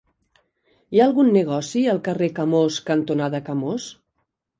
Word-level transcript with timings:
Hi 0.95 1.01
ha 1.01 1.03
algun 1.09 1.27
negoci 1.35 1.83
al 1.93 2.01
carrer 2.07 2.29
Camós 2.39 2.79
cantonada 2.89 3.43
Camós? 3.51 3.87